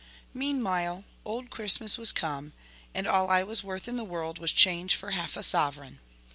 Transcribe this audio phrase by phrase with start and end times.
[0.33, 2.53] Meanwhile old Christmas was come,
[2.91, 5.99] and all I was worth in the world was change for half a sovereign.